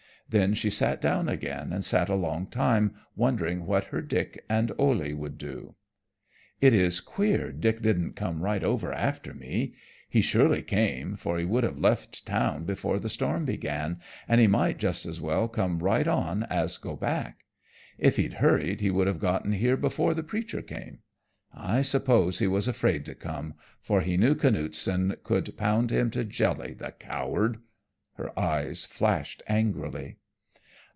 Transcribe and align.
Then 0.29 0.53
she 0.53 0.69
sat 0.69 1.01
down 1.01 1.27
again 1.27 1.73
and 1.73 1.83
sat 1.83 2.07
a 2.07 2.15
long 2.15 2.47
time 2.47 2.95
wondering 3.17 3.65
what 3.65 3.83
her 3.87 4.01
Dick 4.01 4.45
and 4.49 4.71
Ole 4.77 5.13
would 5.13 5.37
do. 5.37 5.75
"It 6.61 6.73
is 6.73 7.01
queer 7.01 7.51
Dick 7.51 7.81
didn't 7.81 8.15
come 8.15 8.41
right 8.41 8.63
over 8.63 8.93
after 8.93 9.33
me. 9.33 9.73
He 10.07 10.21
surely 10.21 10.61
came, 10.61 11.17
for 11.17 11.37
he 11.37 11.43
would 11.43 11.65
have 11.65 11.77
left 11.79 12.25
town 12.25 12.63
before 12.63 12.97
the 12.97 13.09
storm 13.09 13.43
began 13.43 13.99
and 14.25 14.39
he 14.39 14.47
might 14.47 14.77
just 14.77 15.05
as 15.05 15.19
well 15.19 15.49
come 15.49 15.79
right 15.79 16.07
on 16.07 16.43
as 16.43 16.77
go 16.77 16.95
back. 16.95 17.43
If 17.97 18.15
he'd 18.15 18.35
hurried 18.35 18.79
he 18.79 18.89
would 18.89 19.07
have 19.07 19.19
gotten 19.19 19.51
here 19.51 19.75
before 19.75 20.13
the 20.13 20.23
preacher 20.23 20.61
came. 20.61 20.99
I 21.53 21.81
suppose 21.81 22.39
he 22.39 22.47
was 22.47 22.69
afraid 22.69 23.03
to 23.07 23.15
come, 23.15 23.55
for 23.81 23.99
he 23.99 24.15
knew 24.15 24.35
Canuteson 24.35 25.13
could 25.25 25.57
pound 25.57 25.91
him 25.91 26.09
to 26.11 26.23
jelly, 26.23 26.73
the 26.73 26.93
coward!" 26.93 27.57
Her 28.13 28.37
eyes 28.39 28.85
flashed 28.85 29.43
angrily. 29.47 30.19